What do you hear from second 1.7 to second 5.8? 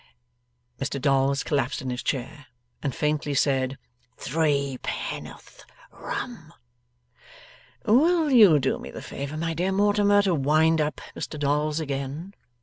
in his chair, and faintly said 'Threepenn'orth